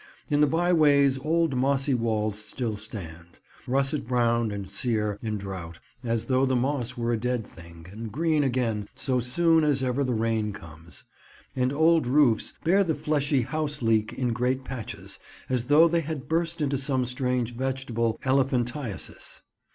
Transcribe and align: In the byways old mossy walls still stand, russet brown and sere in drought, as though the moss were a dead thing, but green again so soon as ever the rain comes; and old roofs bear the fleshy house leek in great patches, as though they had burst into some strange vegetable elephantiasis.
In 0.31 0.41
the 0.41 0.47
byways 0.47 1.19
old 1.19 1.55
mossy 1.55 1.93
walls 1.93 2.35
still 2.43 2.75
stand, 2.75 3.37
russet 3.67 4.07
brown 4.07 4.49
and 4.49 4.67
sere 4.67 5.19
in 5.21 5.37
drought, 5.37 5.79
as 6.03 6.25
though 6.25 6.43
the 6.43 6.55
moss 6.55 6.97
were 6.97 7.13
a 7.13 7.17
dead 7.19 7.45
thing, 7.45 7.85
but 7.87 8.11
green 8.11 8.43
again 8.43 8.89
so 8.95 9.19
soon 9.19 9.63
as 9.63 9.83
ever 9.83 10.03
the 10.03 10.15
rain 10.15 10.53
comes; 10.53 11.03
and 11.55 11.71
old 11.71 12.07
roofs 12.07 12.51
bear 12.63 12.83
the 12.83 12.95
fleshy 12.95 13.43
house 13.43 13.83
leek 13.83 14.11
in 14.13 14.33
great 14.33 14.63
patches, 14.63 15.19
as 15.49 15.65
though 15.65 15.87
they 15.87 16.01
had 16.01 16.27
burst 16.27 16.61
into 16.63 16.79
some 16.79 17.05
strange 17.05 17.53
vegetable 17.53 18.19
elephantiasis. 18.25 19.43